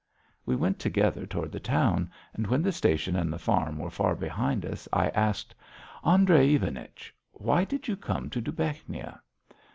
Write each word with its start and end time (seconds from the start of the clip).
We 0.47 0.55
went 0.55 0.79
together 0.79 1.27
toward 1.27 1.51
the 1.51 1.59
town, 1.59 2.09
and 2.33 2.47
when 2.47 2.63
the 2.63 2.71
station 2.71 3.15
and 3.15 3.31
the 3.31 3.37
farm 3.37 3.77
were 3.77 3.91
far 3.91 4.15
behind 4.15 4.65
us, 4.65 4.87
I 4.91 5.09
asked: 5.09 5.53
"Andrey 6.03 6.55
Ivanich, 6.57 7.13
why 7.33 7.65
did 7.65 7.87
you 7.87 7.95
come 7.95 8.27
to 8.31 8.41
Dubechnia?" 8.41 9.21